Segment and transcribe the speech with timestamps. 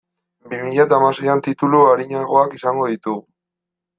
[0.51, 3.21] Bi mila eta hamaseian titulu arinagoak izango ditugu.